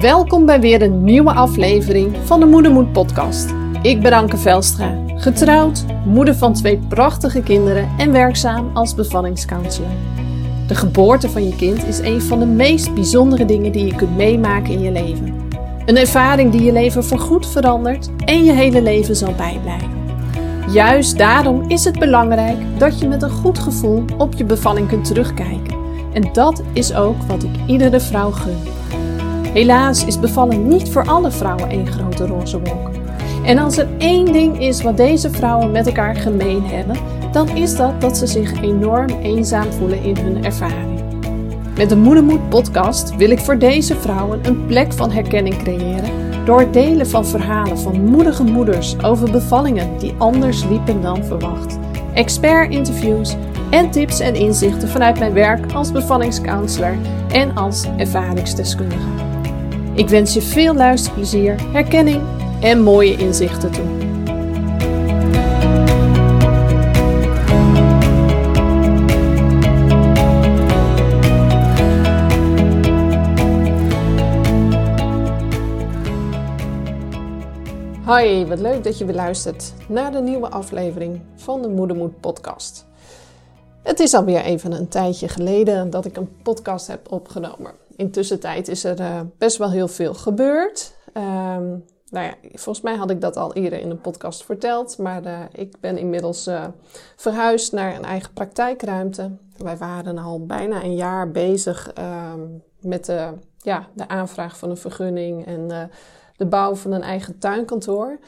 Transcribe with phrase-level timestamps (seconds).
[0.00, 3.54] Welkom bij weer een nieuwe aflevering van de Moedermoed podcast.
[3.82, 9.90] Ik ben Anke Velstra, getrouwd, moeder van twee prachtige kinderen en werkzaam als bevallingscounselor.
[10.66, 14.16] De geboorte van je kind is een van de meest bijzondere dingen die je kunt
[14.16, 15.48] meemaken in je leven.
[15.86, 19.90] Een ervaring die je leven voorgoed verandert en je hele leven zal bijblijven.
[20.72, 25.04] Juist daarom is het belangrijk dat je met een goed gevoel op je bevalling kunt
[25.04, 25.78] terugkijken.
[26.12, 28.79] En dat is ook wat ik iedere vrouw gun.
[29.52, 32.90] Helaas is bevallen niet voor alle vrouwen één grote roze wolk.
[33.44, 36.96] En als er één ding is wat deze vrouwen met elkaar gemeen hebben,
[37.32, 41.00] dan is dat dat ze zich enorm eenzaam voelen in hun ervaring.
[41.76, 46.10] Met de Moedermoed podcast wil ik voor deze vrouwen een plek van herkenning creëren
[46.44, 51.78] door het delen van verhalen van moedige moeders over bevallingen die anders liepen dan verwacht.
[52.14, 53.36] Expert-interviews
[53.70, 56.96] en tips en inzichten vanuit mijn werk als bevallingscounselor
[57.32, 59.29] en als ervaringsdeskundige.
[60.00, 62.22] Ik wens je veel luisterplezier, herkenning
[62.60, 63.84] en mooie inzichten toe.
[78.04, 82.86] Hoi, wat leuk dat je weer luistert naar de nieuwe aflevering van de Moedermoed podcast.
[83.82, 87.88] Het is alweer even een tijdje geleden dat ik een podcast heb opgenomen.
[88.00, 90.92] Intussen tijd is er uh, best wel heel veel gebeurd.
[91.14, 95.26] Um, nou ja, volgens mij had ik dat al eerder in een podcast verteld, maar
[95.26, 96.64] uh, ik ben inmiddels uh,
[97.16, 99.30] verhuisd naar een eigen praktijkruimte.
[99.56, 103.28] Wij waren al bijna een jaar bezig um, met de,
[103.58, 105.90] ja, de aanvraag van een vergunning en
[106.36, 108.18] de bouw van een eigen tuinkantoor.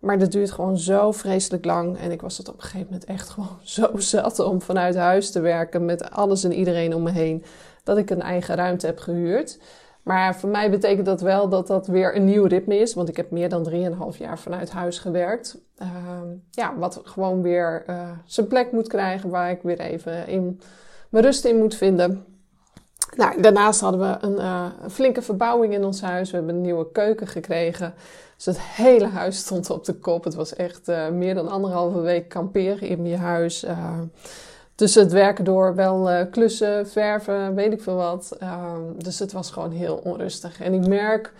[0.00, 1.98] Maar dat duurt gewoon zo vreselijk lang.
[1.98, 5.30] En ik was het op een gegeven moment echt gewoon zo zat om vanuit huis
[5.30, 7.44] te werken met alles en iedereen om me heen.
[7.84, 9.58] Dat ik een eigen ruimte heb gehuurd.
[10.02, 12.94] Maar voor mij betekent dat wel dat dat weer een nieuw ritme is.
[12.94, 13.70] Want ik heb meer dan
[14.12, 15.58] 3,5 jaar vanuit huis gewerkt.
[15.82, 15.88] Uh,
[16.50, 19.30] ja, wat gewoon weer uh, zijn plek moet krijgen.
[19.30, 20.60] Waar ik weer even in
[21.08, 22.24] mijn rust in moet vinden.
[23.16, 26.30] Nou, daarnaast hadden we een, uh, een, flinke verbouwing in ons huis.
[26.30, 27.94] We hebben een nieuwe keuken gekregen.
[28.36, 30.24] Dus het hele huis stond op de kop.
[30.24, 33.66] Het was echt uh, meer dan anderhalve week kamperen in je huis.
[34.74, 38.38] Tussen het werken door wel klussen, verven, weet ik veel wat.
[38.96, 40.60] dus het was gewoon heel onrustig.
[40.60, 41.32] En ik merk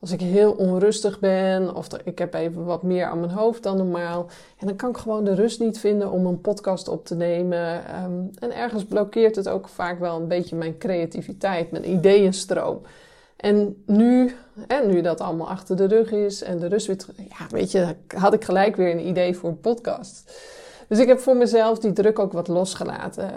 [0.00, 3.76] als ik heel onrustig ben of ik heb even wat meer aan mijn hoofd dan
[3.76, 4.26] normaal.
[4.58, 7.82] En dan kan ik gewoon de rust niet vinden om een podcast op te nemen.
[8.04, 12.80] Um, en ergens blokkeert het ook vaak wel een beetje mijn creativiteit, mijn ideeënstroom.
[13.36, 14.34] En nu,
[14.66, 16.96] en nu dat allemaal achter de rug is en de rust weer
[17.28, 20.32] ja, weet je, had ik gelijk weer een idee voor een podcast.
[20.88, 23.30] Dus ik heb voor mezelf die druk ook wat losgelaten.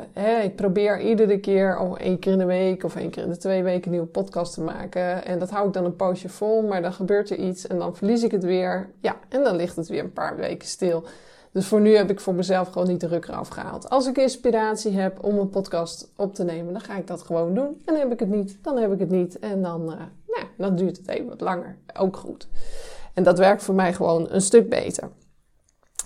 [0.44, 3.38] ik probeer iedere keer oh, één keer in de week of één keer in de
[3.38, 5.26] twee weken een nieuwe podcast te maken.
[5.26, 7.96] En dat hou ik dan een poosje vol, maar dan gebeurt er iets en dan
[7.96, 8.90] verlies ik het weer.
[9.00, 11.04] Ja, en dan ligt het weer een paar weken stil.
[11.52, 13.90] Dus voor nu heb ik voor mezelf gewoon niet de druk eraf gehaald.
[13.90, 17.54] Als ik inspiratie heb om een podcast op te nemen, dan ga ik dat gewoon
[17.54, 17.82] doen.
[17.86, 19.40] En heb ik het niet, dan heb ik het niet.
[19.40, 19.88] En dan, uh,
[20.28, 21.78] nou, dan duurt het even wat langer.
[21.98, 22.48] Ook goed.
[23.14, 25.10] En dat werkt voor mij gewoon een stuk beter.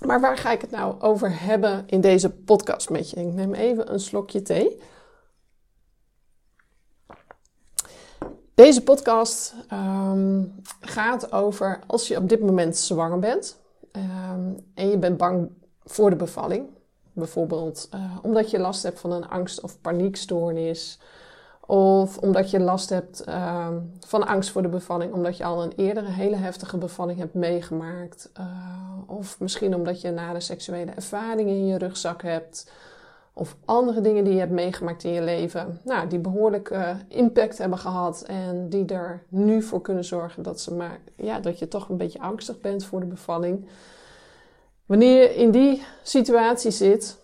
[0.04, 3.16] Maar waar ga ik het nou over hebben in deze podcast met je?
[3.16, 4.80] Ik neem even een slokje thee.
[8.54, 13.60] Deze podcast um, gaat over als je op dit moment zwanger bent
[13.92, 15.50] um, en je bent bang
[15.84, 16.68] voor de bevalling.
[17.12, 20.98] Bijvoorbeeld uh, omdat je last hebt van een angst- of paniekstoornis
[21.66, 23.68] of omdat je last hebt uh,
[24.06, 28.30] van angst voor de bevalling, omdat je al een eerdere hele heftige bevalling hebt meegemaakt.
[28.40, 28.46] Uh,
[29.06, 32.70] of misschien omdat je nare seksuele ervaringen in je rugzak hebt.
[33.32, 35.80] Of andere dingen die je hebt meegemaakt in je leven.
[35.84, 38.22] Nou, die behoorlijk uh, impact hebben gehad.
[38.22, 41.96] En die er nu voor kunnen zorgen dat, ze maar, ja, dat je toch een
[41.96, 43.66] beetje angstig bent voor de bevalling.
[44.86, 47.18] Wanneer je in die situatie zit,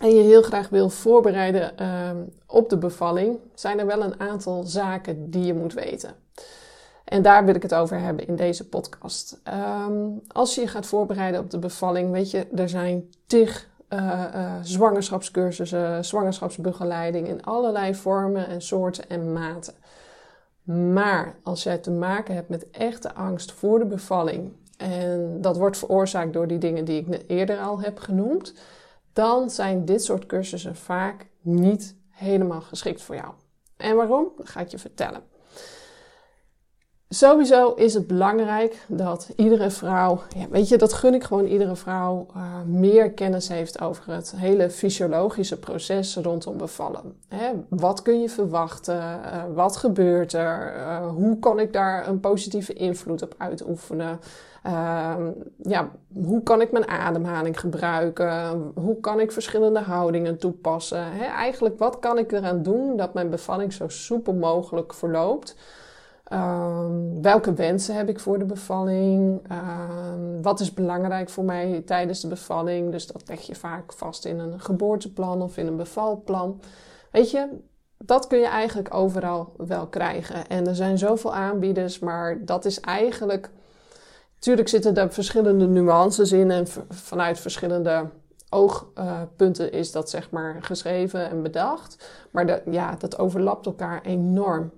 [0.00, 2.10] en je heel graag wil voorbereiden uh,
[2.46, 6.14] op de bevalling, zijn er wel een aantal zaken die je moet weten.
[7.04, 9.40] En daar wil ik het over hebben in deze podcast.
[9.88, 14.24] Um, als je je gaat voorbereiden op de bevalling, weet je, er zijn tig uh,
[14.34, 19.74] uh, zwangerschapscursussen, zwangerschapsbegeleiding in allerlei vormen en soorten en maten.
[20.92, 25.78] Maar als jij te maken hebt met echte angst voor de bevalling, en dat wordt
[25.78, 28.54] veroorzaakt door die dingen die ik eerder al heb genoemd,
[29.12, 33.32] dan zijn dit soort cursussen vaak niet helemaal geschikt voor jou.
[33.76, 34.28] En waarom?
[34.36, 35.22] Dat ga ik je vertellen.
[37.08, 41.76] Sowieso is het belangrijk dat iedere vrouw, ja, weet je, dat gun ik gewoon iedere
[41.76, 47.16] vrouw, uh, meer kennis heeft over het hele fysiologische proces rondom bevallen.
[47.28, 48.96] Hè, wat kun je verwachten?
[48.96, 50.76] Uh, wat gebeurt er?
[50.76, 54.20] Uh, hoe kan ik daar een positieve invloed op uitoefenen?
[54.62, 55.30] Ehm,
[55.62, 58.72] ja, hoe kan ik mijn ademhaling gebruiken?
[58.74, 61.12] Hoe kan ik verschillende houdingen toepassen?
[61.20, 65.56] Eigenlijk, wat kan ik eraan doen dat mijn bevalling zo soepel mogelijk verloopt?
[66.32, 69.40] Um, welke wensen heb ik voor de bevalling?
[69.52, 72.90] Um, wat is belangrijk voor mij tijdens de bevalling?
[72.90, 76.60] Dus dat leg je vaak vast in een geboorteplan of in een bevalplan.
[77.10, 77.48] Weet je,
[77.98, 80.48] dat kun je eigenlijk overal wel krijgen.
[80.48, 83.50] En er zijn zoveel aanbieders, maar dat is eigenlijk.
[84.42, 88.10] Natuurlijk zitten er verschillende nuances in en vanuit verschillende
[88.48, 92.08] oogpunten is dat zeg maar geschreven en bedacht.
[92.30, 94.72] Maar de, ja, dat overlapt elkaar enorm.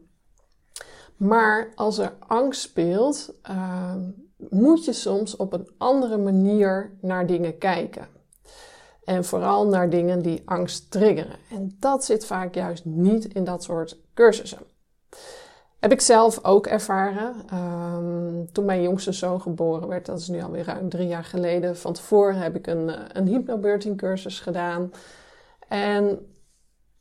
[1.16, 3.94] Maar als er angst speelt, uh,
[4.36, 8.08] moet je soms op een andere manier naar dingen kijken.
[9.04, 11.36] En vooral naar dingen die angst triggeren.
[11.50, 14.58] En dat zit vaak juist niet in dat soort cursussen.
[15.84, 17.34] Heb ik zelf ook ervaren.
[17.54, 21.76] Um, toen mijn jongste zoon geboren werd, dat is nu alweer ruim drie jaar geleden.
[21.76, 24.92] Van tevoren heb ik een, een hypnobirthing cursus gedaan.
[25.68, 26.26] En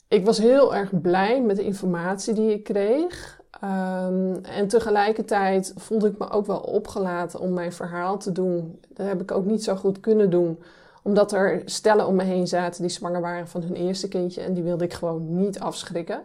[0.08, 3.42] ik was heel erg blij met de informatie die ik kreeg.
[3.64, 8.80] Um, en tegelijkertijd voelde ik me ook wel opgelaten om mijn verhaal te doen.
[8.90, 10.60] Dat heb ik ook niet zo goed kunnen doen,
[11.04, 14.54] omdat er stellen om me heen zaten die zwanger waren van hun eerste kindje en
[14.54, 16.22] die wilde ik gewoon niet afschrikken.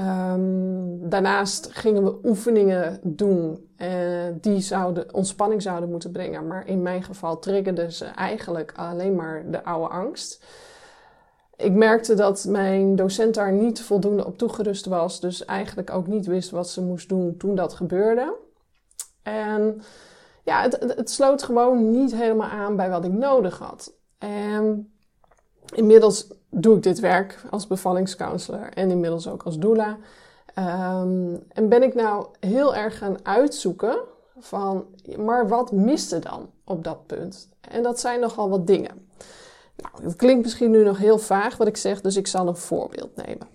[0.00, 3.88] Um, daarnaast gingen we oefeningen doen uh,
[4.40, 6.46] die zouden, ontspanning zouden moeten brengen.
[6.46, 10.42] Maar in mijn geval triggerden ze eigenlijk alleen maar de oude angst
[11.58, 15.20] ik merkte dat mijn docent daar niet voldoende op toegerust was.
[15.20, 18.34] Dus eigenlijk ook niet wist wat ze moest doen toen dat gebeurde.
[19.22, 19.82] En
[20.44, 23.92] ja, het, het sloot gewoon niet helemaal aan bij wat ik nodig had.
[24.18, 24.92] En
[25.74, 29.96] inmiddels doe ik dit werk als bevallingscounselor en inmiddels ook als doula.
[30.58, 33.98] Um, en ben ik nou heel erg gaan uitzoeken
[34.38, 34.84] van,
[35.16, 37.48] maar wat miste dan op dat punt?
[37.60, 39.08] En dat zijn nogal wat dingen.
[39.76, 42.56] Nou, het klinkt misschien nu nog heel vaag wat ik zeg, dus ik zal een
[42.56, 43.48] voorbeeld nemen.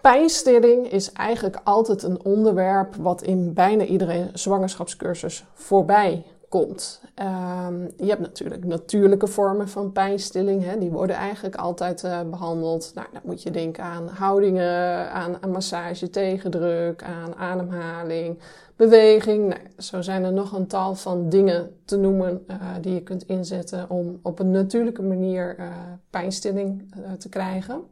[0.00, 7.00] Pijnstilling is eigenlijk altijd een onderwerp wat in bijna iedere zwangerschapscursus voorbij komt.
[7.22, 10.64] Um, je hebt natuurlijk natuurlijke vormen van pijnstilling.
[10.64, 12.92] Hè, die worden eigenlijk altijd uh, behandeld.
[12.94, 18.38] Nou, dan moet je denken aan houdingen, aan, massage, tegendruk, aan ademhaling,
[18.76, 19.48] beweging.
[19.48, 23.26] Nou, zo zijn er nog een tal van dingen te noemen uh, die je kunt
[23.26, 25.66] inzetten om op een natuurlijke manier uh,
[26.10, 27.82] pijnstilling te krijgen.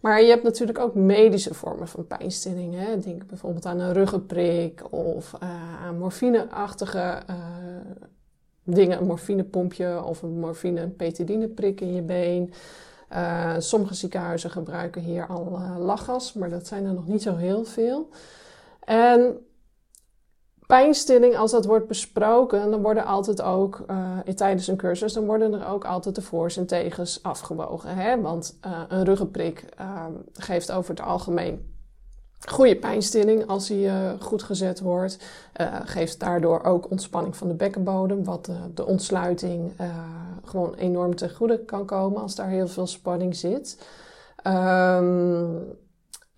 [0.00, 2.74] Maar je hebt natuurlijk ook medische vormen van pijnstilling.
[2.74, 2.98] Hè.
[2.98, 7.36] Denk bijvoorbeeld aan een ruggenprik of uh, aan morfineachtige uh,
[8.62, 8.98] dingen.
[8.98, 12.52] Een morfinepompje of een morfine petidineprik in je been.
[13.12, 17.64] Uh, sommige ziekenhuizen gebruiken hier al lachgas, maar dat zijn er nog niet zo heel
[17.64, 18.08] veel.
[18.84, 19.38] En
[20.68, 25.52] pijnstilling, als dat wordt besproken, dan worden altijd ook uh, tijdens een cursus, dan worden
[25.52, 27.96] er ook altijd de voor's en tegens afgewogen.
[27.96, 28.20] Hè?
[28.20, 31.76] Want uh, een ruggenprik uh, geeft over het algemeen
[32.48, 35.18] goede pijnstilling als hij uh, goed gezet wordt.
[35.84, 39.72] geeft daardoor ook ontspanning van de bekkenbodem, wat de ontsluiting
[40.44, 43.86] gewoon enorm ten goede kan komen als daar heel veel spanning zit.
[44.46, 45.78] Um,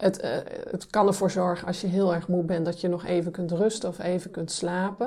[0.00, 0.30] het, uh,
[0.71, 3.50] het kan ervoor zorgen als je heel erg moe bent dat je nog even kunt
[3.50, 5.07] rusten of even kunt slapen.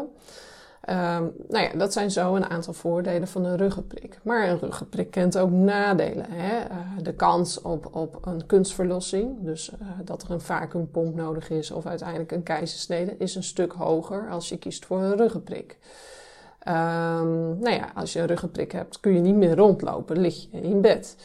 [0.89, 4.19] Um, nou ja, dat zijn zo een aantal voordelen van een ruggenprik.
[4.23, 6.25] Maar een ruggenprik kent ook nadelen.
[6.29, 6.59] Hè?
[6.59, 11.71] Uh, de kans op, op een kunstverlossing, dus uh, dat er een vacuümpomp nodig is
[11.71, 15.77] of uiteindelijk een keizersnede, is een stuk hoger als je kiest voor een ruggenprik.
[16.67, 20.61] Um, nou ja, als je een ruggenprik hebt, kun je niet meer rondlopen, lig je
[20.61, 21.15] in bed.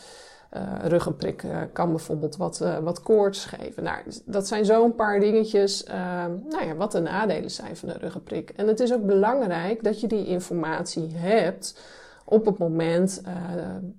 [0.56, 3.82] Uh, ruggenprik uh, kan bijvoorbeeld wat, uh, wat koorts geven.
[3.82, 7.98] Nou, dat zijn zo'n paar dingetjes, ehm, nou ja, wat de nadelen zijn van de
[7.98, 8.50] ruggenprik.
[8.50, 11.80] En het is ook belangrijk dat je die informatie hebt
[12.24, 13.22] op het moment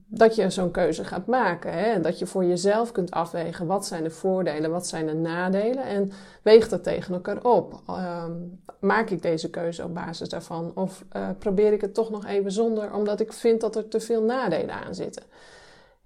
[0.07, 1.73] dat je zo'n keuze gaat maken.
[1.73, 1.83] Hè?
[1.83, 5.83] En dat je voor jezelf kunt afwegen wat zijn de voordelen, wat zijn de nadelen.
[5.83, 7.81] En weeg dat tegen elkaar op.
[7.87, 8.31] Ehm,
[8.79, 10.71] maak ik deze keuze op basis daarvan?
[10.75, 11.03] Of
[11.39, 14.75] probeer ik het toch nog even zonder, omdat ik vind dat er te veel nadelen
[14.85, 15.23] aan zitten?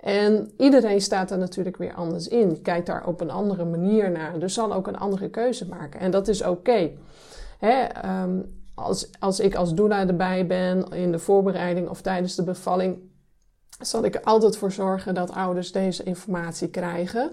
[0.04, 4.40] En iedereen staat er natuurlijk weer anders in, kijkt daar op een andere manier naar,
[4.40, 6.00] dus zal ook een andere keuze maken.
[6.00, 6.90] En dat is oké.
[8.06, 12.98] Um, als, als ik als doula erbij ben in de voorbereiding of tijdens de bevalling,
[13.80, 17.32] zal ik er altijd voor zorgen dat ouders deze informatie krijgen.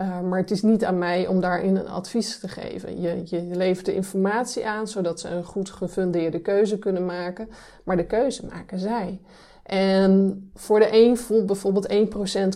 [0.00, 3.00] Uh, maar het is niet aan mij om daarin een advies te geven.
[3.00, 7.48] Je, je levert de informatie aan zodat ze een goed gefundeerde keuze kunnen maken.
[7.84, 9.20] Maar de keuze maken zij.
[9.62, 11.92] En voor de een voelt bijvoorbeeld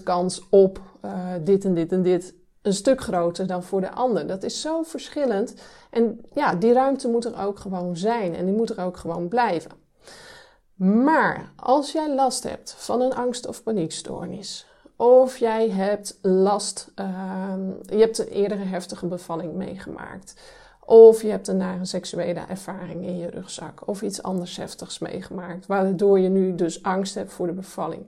[0.00, 3.90] 1% kans op uh, dit en dit en dit een stuk groter dan voor de
[3.90, 4.26] ander.
[4.26, 5.54] Dat is zo verschillend.
[5.90, 9.28] En ja, die ruimte moet er ook gewoon zijn en die moet er ook gewoon
[9.28, 9.70] blijven.
[10.74, 17.54] Maar als jij last hebt van een angst- of paniekstoornis, of jij hebt last, uh,
[17.86, 20.34] je hebt een eerdere heftige bevalling meegemaakt,
[20.86, 25.66] of je hebt een nare seksuele ervaring in je rugzak, of iets anders heftigs meegemaakt,
[25.66, 28.06] waardoor je nu dus angst hebt voor de bevalling.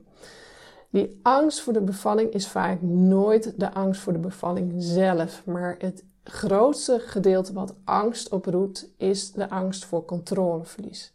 [0.90, 5.74] Die angst voor de bevalling is vaak nooit de angst voor de bevalling zelf, maar
[5.78, 11.12] het grootste gedeelte wat angst oproept is de angst voor controleverlies.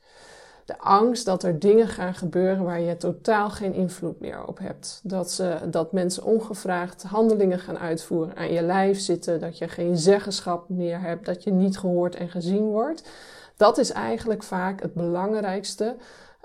[0.72, 5.00] De angst dat er dingen gaan gebeuren waar je totaal geen invloed meer op hebt.
[5.04, 9.98] Dat, ze, dat mensen ongevraagd handelingen gaan uitvoeren, aan je lijf zitten, dat je geen
[9.98, 13.10] zeggenschap meer hebt, dat je niet gehoord en gezien wordt.
[13.58, 15.96] Dat is eigenlijk vaak het belangrijkste.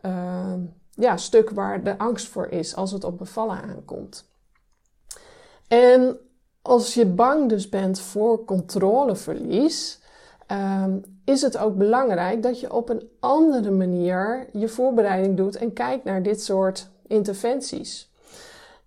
[0.06, 0.52] Uh,
[0.90, 4.28] ja, stuk waar de angst voor is als het op bevallen aankomt.
[5.68, 6.18] En
[6.62, 10.00] als je bang dus bent voor controleverlies,
[10.52, 15.72] um, is het ook belangrijk dat je op een andere manier je voorbereiding doet en
[15.72, 18.10] kijkt naar dit soort interventies.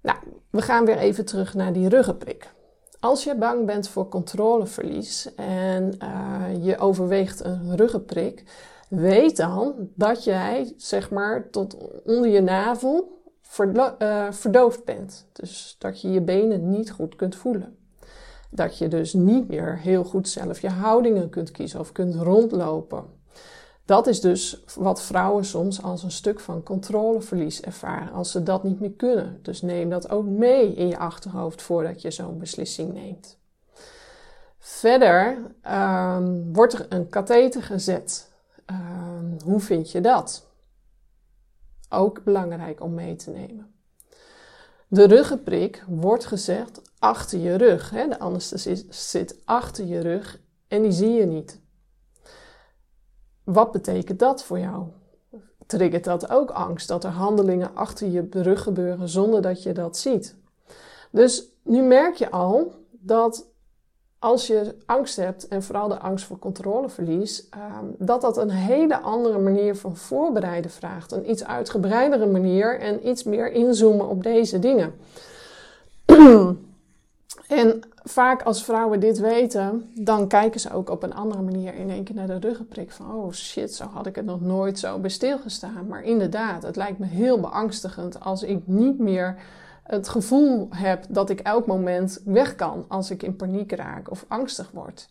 [0.02, 0.18] Nou,
[0.50, 2.50] we gaan weer even terug naar die ruggenprik.
[3.00, 8.44] Als je bang bent voor controleverlies en uh, je overweegt een ruggenprik,
[8.90, 13.18] weet dan dat jij, zeg maar, tot onder je navel
[13.60, 15.26] uh, verdoofd bent.
[15.34, 17.79] Dus dat je je benen niet goed kunt voelen.
[18.50, 23.04] Dat je dus niet meer heel goed zelf je houdingen kunt kiezen of kunt rondlopen.
[23.86, 28.64] Dat is dus wat vrouwen soms als een stuk van controleverlies ervaren als ze dat
[28.64, 29.40] niet meer kunnen.
[29.42, 33.38] Dus neem dat ook mee in je achterhoofd voordat je zo'n beslissing neemt.
[34.58, 35.38] Verder
[35.72, 38.30] um, wordt er een katheter gezet
[38.70, 40.48] Ehm, hoe vind je dat?
[41.90, 43.74] Ook belangrijk om mee te nemen.
[44.92, 47.90] De ruggenprik wordt gezegd achter je rug.
[47.90, 48.08] Hè?
[48.08, 51.60] De anesthesie zit achter je rug en die zie je niet.
[53.44, 54.88] Wat betekent dat voor jou?
[55.66, 59.98] Triggert dat ook angst dat er handelingen achter je rug gebeuren zonder dat je dat
[59.98, 60.36] ziet?
[61.12, 63.49] Dus nu merk je al dat
[64.20, 69.00] als je angst hebt, en vooral de angst voor controleverlies, um, dat dat een hele
[69.00, 71.12] andere manier van voorbereiden vraagt.
[71.12, 74.94] Een iets uitgebreidere manier en iets meer inzoomen op deze dingen.
[77.48, 81.90] en vaak als vrouwen dit weten, dan kijken ze ook op een andere manier in
[81.90, 82.92] één keer naar de ruggenprik.
[82.92, 85.88] Van oh shit, zo had ik het nog nooit zo bij stilgestaan.
[85.88, 89.36] Maar inderdaad, het lijkt me heel beangstigend als ik niet meer
[89.90, 94.26] het gevoel heb dat ik elk moment weg kan als ik in paniek raak of
[94.28, 95.10] angstig word.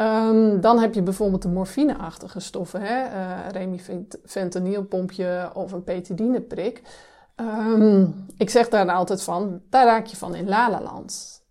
[0.00, 3.04] Um, dan heb je bijvoorbeeld de morfineachtige stoffen, hè?
[3.04, 6.82] Uh, remifentanilpompje of een petidineprik.
[7.36, 11.42] Um, ik zeg daar altijd van, daar raak je van in Lalaland.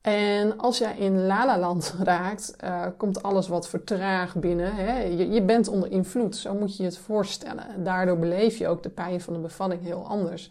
[0.00, 4.74] En als jij in Lalaland raakt, uh, komt alles wat vertraagd binnen.
[4.74, 5.02] Hè?
[5.02, 7.84] Je, je, bent onder invloed, zo moet je het voorstellen.
[7.84, 10.50] daardoor beleef je ook de pijn van de bevalling heel anders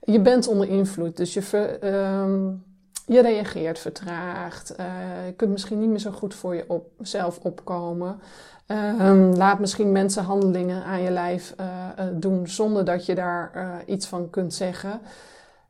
[0.00, 2.64] je bent onder invloed, dus je, um,
[3.06, 4.74] je reageert vertraagd.
[4.80, 4.86] Uh,
[5.26, 6.64] je kunt misschien niet meer zo goed voor
[6.98, 8.20] jezelf op, opkomen.
[8.66, 11.66] Um, laat misschien mensen handelingen aan je lijf uh,
[12.12, 15.00] doen zonder dat je daar iets van kunt zeggen.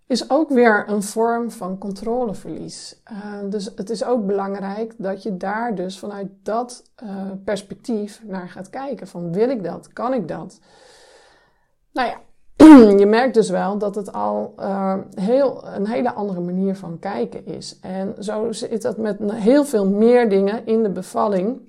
[0.06, 3.02] Is ook weer een vorm van controleverlies.
[3.44, 6.82] dus het is ook belangrijk dat je daar dus vanuit dat
[7.44, 9.06] perspectief naar gaat kijken.
[9.06, 9.92] Van wil ik dat?
[9.92, 10.61] Kan ik dat?
[11.92, 12.20] Nou ja,
[12.98, 17.46] je merkt dus wel dat het al uh, heel, een hele andere manier van kijken
[17.46, 17.78] is.
[17.80, 21.66] En zo zit dat met heel veel meer dingen in de bevalling.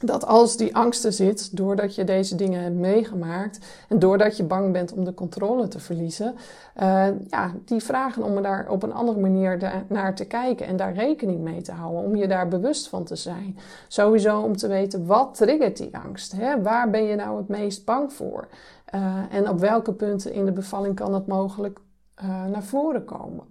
[0.00, 3.58] Dat als die angsten zit, doordat je deze dingen hebt meegemaakt
[3.88, 6.34] en doordat je bang bent om de controle te verliezen,
[6.82, 10.76] uh, ja, die vragen om er daar op een andere manier naar te kijken en
[10.76, 13.58] daar rekening mee te houden, om je daar bewust van te zijn.
[13.88, 16.32] Sowieso om te weten wat triggert die angst.
[16.32, 16.62] Hè?
[16.62, 18.48] Waar ben je nou het meest bang voor?
[18.94, 21.78] Uh, en op welke punten in de bevalling kan het mogelijk
[22.22, 23.44] uh, naar voren komen?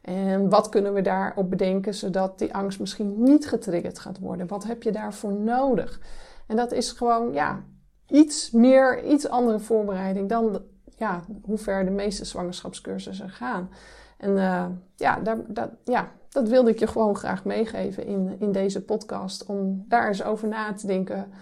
[0.00, 4.46] En wat kunnen we daarop bedenken zodat die angst misschien niet getriggerd gaat worden?
[4.46, 6.00] Wat heb je daarvoor nodig?
[6.46, 7.62] En dat is gewoon, ja,
[8.06, 10.62] iets meer, iets andere voorbereiding dan
[10.96, 13.70] ja, hoe ver de meeste zwangerschapscursussen gaan.
[14.16, 14.66] En uh,
[14.96, 19.46] ja, daar, dat, ja, dat wilde ik je gewoon graag meegeven in, in deze podcast.
[19.46, 21.32] Om daar eens over na te denken.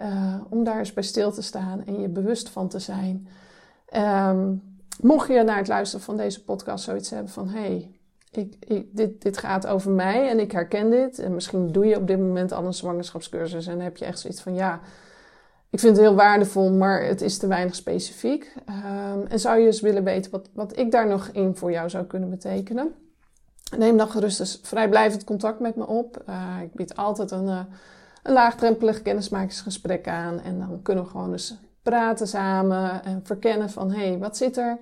[0.00, 3.28] Uh, om daar eens bij stil te staan en je bewust van te zijn.
[3.96, 4.62] Um,
[5.00, 7.90] mocht je na het luisteren van deze podcast zoiets hebben van: hey,
[8.30, 11.18] ik, ik, dit, dit gaat over mij en ik herken dit.
[11.18, 14.40] En misschien doe je op dit moment al een zwangerschapscursus en heb je echt zoiets
[14.40, 14.80] van ja,
[15.70, 18.54] ik vind het heel waardevol, maar het is te weinig specifiek.
[18.66, 21.90] Ehm, en zou je eens willen weten wat, wat ik daar nog in voor jou
[21.90, 22.94] zou kunnen betekenen?
[23.76, 26.22] Neem dan gerust eens vrijblijvend contact met me op.
[26.28, 27.60] Uh, ik bied altijd een, uh,
[28.24, 30.40] een laagdrempelig kennismakingsgesprek aan.
[30.40, 34.56] En dan kunnen we gewoon eens praten samen en verkennen van hé, hey, wat zit
[34.56, 34.78] er?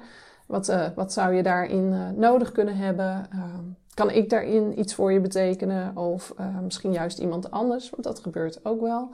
[0.46, 3.26] Wat, uh, wat zou je daarin nodig kunnen hebben?
[3.30, 5.96] Ehm, kan ik daarin iets voor je betekenen?
[5.96, 9.08] Of misschien juist iemand anders, want dat gebeurt ook wel.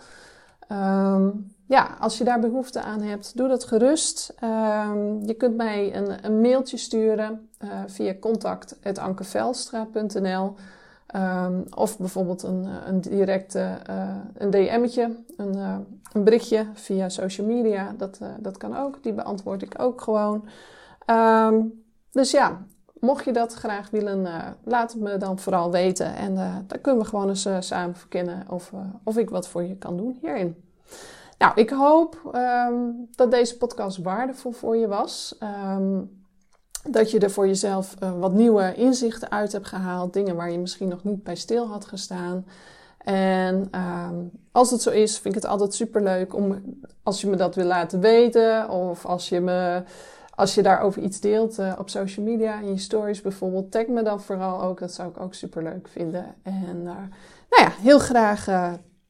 [0.73, 4.35] Um, ja, als je daar behoefte aan hebt, doe dat gerust.
[4.45, 7.49] Um, je kunt mij een, een mailtje sturen
[7.87, 10.55] via contact.ankevelstra.nl
[11.09, 15.77] ehm, of bijvoorbeeld een, een directe uh, een DM'tje, een, uh,
[16.13, 17.95] een berichtje via social media.
[17.97, 20.49] Dat, dat kan ook, die beantwoord ik ook gewoon.
[21.07, 22.63] Um, dus ja,
[23.01, 24.27] mocht je dat graag willen,
[24.65, 26.15] laat het me dan vooral weten.
[26.15, 26.35] En
[26.67, 28.73] dan kunnen we gewoon eens samen verkennen of,
[29.05, 30.57] of ik wat voor je kan doen hierin.
[31.39, 35.39] Nou, ik hoop um, dat deze podcast waardevol voor je was.
[36.91, 40.13] Dat je er voor jezelf uh, wat nieuwe inzichten uit hebt gehaald.
[40.13, 42.47] Dingen waar je misschien nog niet bij stil had gestaan.
[42.99, 43.71] En
[44.11, 46.63] um, als het zo is, vind ik het altijd super leuk om
[47.03, 48.71] als je me dat wil laten weten.
[48.71, 49.83] Of als je me.
[50.35, 54.03] Als je daarover iets deelt uh, op social media, in je stories bijvoorbeeld, tag me
[54.03, 54.79] dan vooral ook.
[54.81, 56.35] Dat zou ik ook super leuk vinden.
[56.43, 56.85] En uh,
[57.51, 58.47] nou ja, heel graag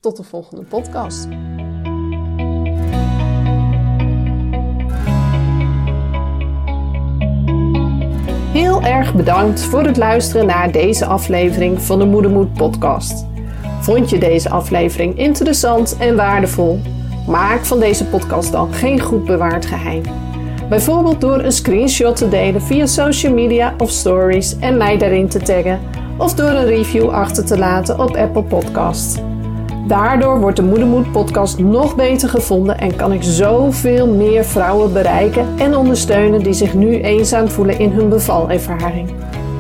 [0.00, 1.28] tot de volgende podcast.
[8.82, 13.26] Erg bedankt voor het luisteren naar deze aflevering van de Moedermoed podcast.
[13.80, 16.80] Vond je deze aflevering interessant en waardevol?
[17.26, 20.02] Maak van deze podcast dan geen goed bewaard geheim.
[20.68, 25.38] Bijvoorbeeld door een screenshot te delen via social media of stories en mij daarin te
[25.38, 25.80] taggen,
[26.16, 29.18] of door een review achter te laten op Apple Podcasts.
[29.88, 35.47] Daardoor wordt de Moedermoed podcast nog beter gevonden en kan ik zoveel meer vrouwen bereiken
[35.59, 39.11] en ondersteunen die zich nu eenzaam voelen in hun bevalervaring.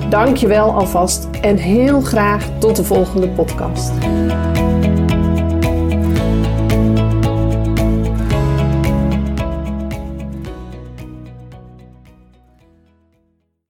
[0.08, 3.92] Dankjewel alvast en heel graag tot de volgende podcast.